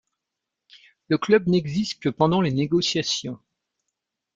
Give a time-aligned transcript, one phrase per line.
[1.09, 3.37] Le club n'existe que pendant les négociations.